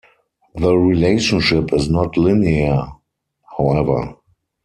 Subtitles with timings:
[0.55, 2.87] The relationship is not linear,
[3.55, 4.15] however.